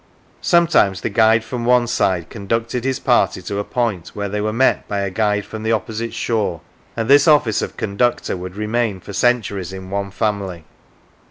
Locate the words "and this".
6.97-7.27